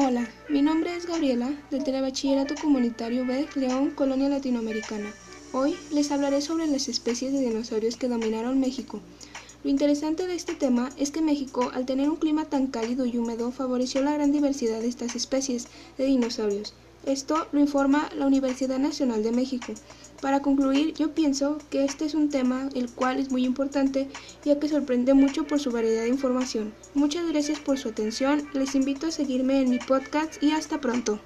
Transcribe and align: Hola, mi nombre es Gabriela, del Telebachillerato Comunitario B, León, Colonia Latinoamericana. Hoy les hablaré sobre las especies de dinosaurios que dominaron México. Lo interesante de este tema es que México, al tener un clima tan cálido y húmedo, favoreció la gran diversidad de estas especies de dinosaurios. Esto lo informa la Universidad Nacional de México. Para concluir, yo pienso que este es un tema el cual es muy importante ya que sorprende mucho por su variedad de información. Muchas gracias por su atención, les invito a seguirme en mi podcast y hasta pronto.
Hola, 0.00 0.28
mi 0.48 0.62
nombre 0.62 0.94
es 0.94 1.06
Gabriela, 1.06 1.52
del 1.72 1.82
Telebachillerato 1.82 2.54
Comunitario 2.54 3.26
B, 3.26 3.48
León, 3.56 3.90
Colonia 3.90 4.28
Latinoamericana. 4.28 5.12
Hoy 5.52 5.74
les 5.92 6.12
hablaré 6.12 6.40
sobre 6.40 6.68
las 6.68 6.86
especies 6.86 7.32
de 7.32 7.40
dinosaurios 7.40 7.96
que 7.96 8.06
dominaron 8.06 8.60
México. 8.60 9.00
Lo 9.64 9.70
interesante 9.70 10.28
de 10.28 10.36
este 10.36 10.54
tema 10.54 10.90
es 10.98 11.10
que 11.10 11.20
México, 11.20 11.72
al 11.74 11.84
tener 11.84 12.08
un 12.08 12.14
clima 12.14 12.44
tan 12.44 12.68
cálido 12.68 13.06
y 13.06 13.18
húmedo, 13.18 13.50
favoreció 13.50 14.00
la 14.00 14.14
gran 14.14 14.30
diversidad 14.30 14.80
de 14.80 14.86
estas 14.86 15.16
especies 15.16 15.66
de 15.98 16.04
dinosaurios. 16.04 16.74
Esto 17.06 17.46
lo 17.52 17.60
informa 17.60 18.08
la 18.16 18.26
Universidad 18.26 18.78
Nacional 18.78 19.22
de 19.22 19.32
México. 19.32 19.72
Para 20.20 20.42
concluir, 20.42 20.94
yo 20.94 21.14
pienso 21.14 21.58
que 21.70 21.84
este 21.84 22.04
es 22.04 22.14
un 22.14 22.28
tema 22.28 22.68
el 22.74 22.90
cual 22.90 23.18
es 23.18 23.30
muy 23.30 23.44
importante 23.44 24.08
ya 24.44 24.58
que 24.58 24.68
sorprende 24.68 25.14
mucho 25.14 25.46
por 25.46 25.60
su 25.60 25.70
variedad 25.70 26.02
de 26.02 26.08
información. 26.08 26.74
Muchas 26.94 27.26
gracias 27.28 27.60
por 27.60 27.78
su 27.78 27.88
atención, 27.88 28.48
les 28.52 28.74
invito 28.74 29.06
a 29.06 29.12
seguirme 29.12 29.60
en 29.60 29.70
mi 29.70 29.78
podcast 29.78 30.42
y 30.42 30.50
hasta 30.50 30.80
pronto. 30.80 31.20